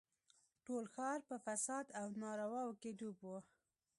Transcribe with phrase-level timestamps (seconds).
[0.65, 3.27] ټول ښار په فساد او نارواوو کښې ډوب و.